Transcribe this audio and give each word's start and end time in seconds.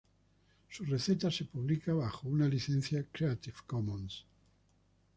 Su 0.67 0.83
receta 0.83 1.29
se 1.29 1.45
publica 1.45 1.93
bajo 1.93 2.27
una 2.27 2.47
licencia 2.47 3.05
Creative 3.13 3.57
Commons. 3.67 4.25